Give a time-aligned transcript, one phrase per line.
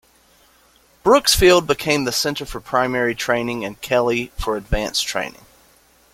[1.03, 5.45] Brooks Field became the center for primary training and Kelly for advanced training.